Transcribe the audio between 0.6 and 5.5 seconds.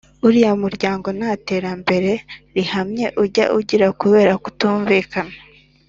muryango nta terambere rihamye ujya ugira kubera kutumvikana.